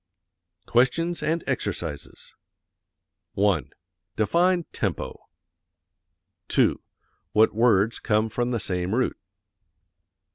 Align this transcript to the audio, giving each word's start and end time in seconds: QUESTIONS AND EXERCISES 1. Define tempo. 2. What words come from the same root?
QUESTIONS 0.65 1.21
AND 1.21 1.43
EXERCISES 1.45 2.33
1. 3.33 3.69
Define 4.15 4.63
tempo. 4.73 5.27
2. 6.47 6.81
What 7.33 7.53
words 7.53 7.99
come 7.99 8.27
from 8.27 8.49
the 8.49 8.59
same 8.59 8.95
root? 8.95 9.15